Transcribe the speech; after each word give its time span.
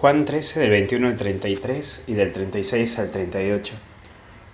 Juan 0.00 0.24
13 0.24 0.60
del 0.60 0.70
21 0.70 1.08
al 1.08 1.16
33 1.16 2.04
y 2.06 2.12
del 2.12 2.30
36 2.30 3.00
al 3.00 3.10
38. 3.10 3.74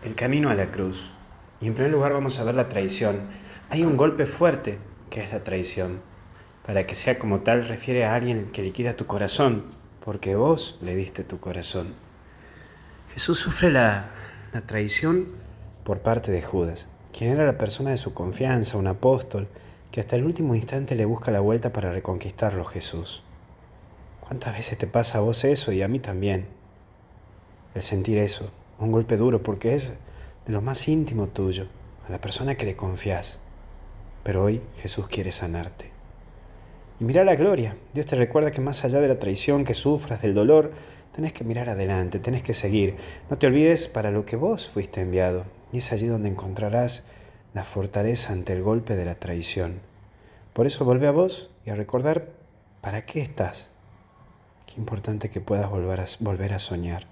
El 0.03 0.15
camino 0.15 0.49
a 0.49 0.55
la 0.55 0.71
cruz. 0.71 1.13
Y 1.61 1.67
en 1.67 1.75
primer 1.75 1.93
lugar 1.93 2.15
vamos 2.15 2.39
a 2.39 2.45
ver 2.45 2.55
la 2.55 2.71
traición. 2.71 3.29
Hay 3.69 3.85
un 3.85 3.99
golpe 3.99 4.25
fuerte 4.25 4.79
que 5.11 5.21
es 5.21 5.31
la 5.35 5.45
traición. 5.45 6.01
Para 6.65 6.87
que 6.87 6.95
sea 6.95 7.19
como 7.19 7.41
tal 7.41 7.69
refiere 7.69 8.07
a 8.07 8.15
alguien 8.15 8.49
que 8.55 8.63
liquida 8.63 8.97
tu 8.97 9.05
corazón, 9.05 9.67
porque 10.03 10.35
vos 10.35 10.79
le 10.81 10.97
diste 10.97 11.25
tu 11.25 11.41
corazón. 11.41 11.93
Jesús 13.13 13.39
sufre 13.39 13.71
la, 13.71 14.13
la 14.55 14.63
traición 14.63 15.29
por 15.85 15.99
parte 15.99 16.33
de 16.33 16.41
Judas, 16.41 16.89
quien 17.13 17.33
era 17.33 17.45
la 17.45 17.59
persona 17.59 17.91
de 17.91 17.99
su 17.99 18.15
confianza, 18.15 18.79
un 18.79 18.87
apóstol, 18.87 19.49
que 19.93 20.01
hasta 20.01 20.17
el 20.17 20.25
último 20.25 20.55
instante 20.55 20.95
le 20.95 21.05
busca 21.05 21.31
la 21.31 21.41
vuelta 21.41 21.71
para 21.71 21.93
reconquistarlo 21.93 22.65
Jesús. 22.65 23.23
¿Cuántas 24.27 24.55
veces 24.55 24.79
te 24.79 24.87
pasa 24.87 25.19
a 25.19 25.21
vos 25.21 25.45
eso 25.45 25.71
y 25.71 25.83
a 25.83 25.89
mí 25.89 25.99
también? 25.99 26.47
El 27.75 27.83
sentir 27.83 28.17
eso, 28.17 28.51
un 28.79 28.91
golpe 28.91 29.19
duro, 29.19 29.43
porque 29.43 29.75
es 29.75 29.91
de 30.47 30.53
lo 30.53 30.63
más 30.63 30.89
íntimo 30.89 31.29
tuyo, 31.29 31.67
a 32.09 32.11
la 32.11 32.23
persona 32.23 32.55
que 32.55 32.65
le 32.65 32.75
confías. 32.75 33.39
Pero 34.23 34.43
hoy 34.45 34.63
Jesús 34.81 35.09
quiere 35.09 35.31
sanarte. 35.31 35.91
Y 36.99 37.05
mira 37.05 37.23
la 37.23 37.35
gloria. 37.35 37.77
Dios 37.93 38.07
te 38.07 38.17
recuerda 38.17 38.51
que 38.51 38.63
más 38.63 38.83
allá 38.87 39.03
de 39.03 39.09
la 39.09 39.19
traición 39.19 39.63
que 39.63 39.75
sufras, 39.75 40.23
del 40.23 40.33
dolor, 40.33 40.73
tenés 41.13 41.35
que 41.35 41.45
mirar 41.45 41.69
adelante, 41.69 42.19
tenés 42.19 42.43
que 42.43 42.55
seguir. 42.55 42.97
No 43.29 43.37
te 43.37 43.47
olvides 43.47 43.89
para 43.89 44.11
lo 44.11 44.25
que 44.25 44.37
vos 44.37 44.71
fuiste 44.71 45.03
enviado. 45.03 45.45
Y 45.71 45.79
es 45.79 45.93
allí 45.93 46.07
donde 46.07 46.31
encontrarás 46.31 47.05
la 47.53 47.65
fortaleza 47.65 48.33
ante 48.33 48.55
el 48.55 48.63
golpe 48.63 48.97
de 48.97 49.05
la 49.05 49.17
traición. 49.17 49.81
Por 50.55 50.67
eso 50.67 50.87
vuelve 50.87 51.09
a 51.09 51.13
vos 51.13 51.51
y 51.67 51.71
a 51.71 51.75
recordar 51.75 52.31
para 52.81 53.05
qué 53.05 53.21
estás 53.21 53.74
Qué 54.67 54.81
importante 54.81 55.31
que 55.31 55.41
puedas 55.41 55.71
volver 55.71 56.01
a, 56.01 56.07
volver 56.21 56.53
a 56.55 56.59
soñar. 56.59 57.07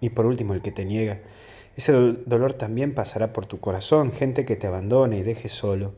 Y 0.00 0.10
por 0.10 0.26
último, 0.26 0.54
el 0.54 0.62
que 0.62 0.72
te 0.72 0.84
niega. 0.84 1.20
Ese 1.76 1.92
dolor 1.92 2.54
también 2.54 2.94
pasará 2.94 3.32
por 3.32 3.46
tu 3.46 3.60
corazón, 3.60 4.12
gente 4.12 4.44
que 4.44 4.56
te 4.56 4.66
abandone 4.66 5.18
y 5.18 5.22
deje 5.22 5.48
solo. 5.48 5.94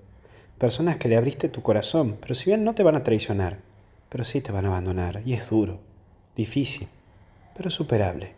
Personas 0.59 0.97
que 0.97 1.09
le 1.09 1.17
abriste 1.17 1.49
tu 1.49 1.63
corazón, 1.63 2.17
pero 2.21 2.35
si 2.35 2.47
bien 2.47 2.65
no 2.65 2.75
te 2.75 2.83
van 2.83 2.97
a 2.97 3.05
traicionar, 3.05 3.59
pero 4.09 4.25
sí 4.25 4.41
te 4.41 4.51
van 4.51 4.65
a 4.65 4.69
abandonar. 4.69 5.23
Y 5.25 5.35
es 5.35 5.49
duro, 5.51 5.79
difícil, 6.35 6.89
pero 7.57 7.71
superable. 7.71 8.33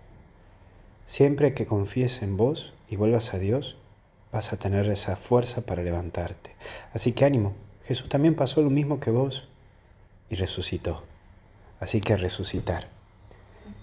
Siempre 1.07 1.55
que 1.55 1.67
confíes 1.67 2.23
en 2.23 2.37
vos 2.37 2.75
y 2.89 2.97
vuelvas 2.97 3.33
a 3.33 3.39
Dios, 3.39 3.77
vas 4.33 4.53
a 4.53 4.59
tener 4.59 4.89
esa 4.91 5.17
fuerza 5.17 5.63
para 5.63 5.83
levantarte. 5.83 6.55
Así 6.93 7.13
que 7.13 7.25
ánimo, 7.25 7.55
Jesús 7.85 8.09
también 8.09 8.35
pasó 8.35 8.63
lo 8.63 8.71
mismo 8.71 9.01
que 9.01 9.11
vos 9.11 9.49
y 10.29 10.35
resucitó. 10.37 11.03
Así 11.81 12.01
que 12.01 12.17
resucitar. 12.17 12.89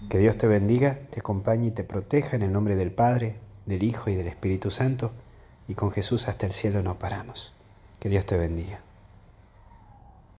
Que 0.08 0.18
Dios 0.18 0.36
te 0.38 0.46
bendiga, 0.46 1.00
te 1.10 1.20
acompañe 1.20 1.68
y 1.68 1.70
te 1.72 1.84
proteja 1.84 2.36
en 2.36 2.42
el 2.42 2.52
nombre 2.52 2.76
del 2.76 2.92
Padre, 2.92 3.36
del 3.66 3.82
Hijo 3.82 4.08
y 4.08 4.14
del 4.14 4.28
Espíritu 4.28 4.70
Santo, 4.70 5.12
y 5.66 5.74
con 5.74 5.90
Jesús 5.90 6.28
hasta 6.28 6.46
el 6.46 6.52
cielo 6.52 6.82
no 6.82 6.98
paramos. 6.98 7.52
Que 8.00 8.08
Dios 8.08 8.24
te 8.24 8.38
bendiga. 8.38 8.80